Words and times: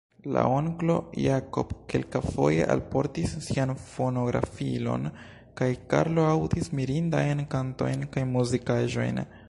La 0.35 0.43
onklo 0.51 0.93
Jako 1.23 1.63
kelkafoje 1.91 2.63
alportis 2.75 3.35
sian 3.49 3.75
fonografilon, 3.91 5.05
kaj 5.61 5.69
Karlo 5.93 6.25
aŭdis 6.35 6.73
mirindajn 6.79 7.45
kantojn 7.57 8.07
kaj 8.17 8.29
muzikaĵojn. 8.37 9.23